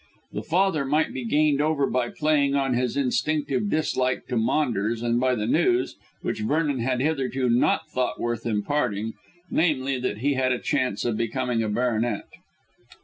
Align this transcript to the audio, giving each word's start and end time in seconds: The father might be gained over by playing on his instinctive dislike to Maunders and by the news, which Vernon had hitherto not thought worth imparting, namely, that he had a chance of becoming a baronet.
The 0.33 0.41
father 0.41 0.83
might 0.83 1.13
be 1.13 1.25
gained 1.25 1.61
over 1.61 1.85
by 1.85 2.09
playing 2.09 2.55
on 2.55 2.73
his 2.73 2.97
instinctive 2.97 3.69
dislike 3.69 4.25
to 4.29 4.35
Maunders 4.35 5.03
and 5.03 5.19
by 5.19 5.35
the 5.35 5.45
news, 5.45 5.95
which 6.23 6.39
Vernon 6.41 6.79
had 6.79 7.01
hitherto 7.01 7.47
not 7.51 7.87
thought 7.87 8.19
worth 8.19 8.47
imparting, 8.47 9.13
namely, 9.51 9.99
that 9.99 10.17
he 10.17 10.33
had 10.33 10.51
a 10.53 10.57
chance 10.57 11.05
of 11.05 11.17
becoming 11.17 11.61
a 11.61 11.69
baronet. 11.69 12.25